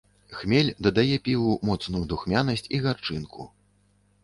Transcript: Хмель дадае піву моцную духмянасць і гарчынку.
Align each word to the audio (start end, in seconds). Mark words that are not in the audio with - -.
Хмель 0.37 0.71
дадае 0.87 1.17
піву 1.27 1.51
моцную 1.69 2.03
духмянасць 2.15 2.69
і 2.79 2.83
гарчынку. 2.89 3.41